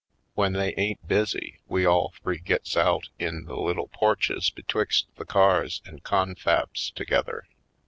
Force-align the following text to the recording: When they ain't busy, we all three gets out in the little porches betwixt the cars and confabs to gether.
When 0.33 0.53
they 0.53 0.73
ain't 0.77 1.07
busy, 1.07 1.59
we 1.67 1.85
all 1.85 2.15
three 2.23 2.39
gets 2.39 2.75
out 2.75 3.09
in 3.19 3.45
the 3.45 3.55
little 3.55 3.89
porches 3.89 4.49
betwixt 4.49 5.05
the 5.17 5.25
cars 5.25 5.79
and 5.85 6.01
confabs 6.03 6.89
to 6.95 7.05
gether. 7.05 7.45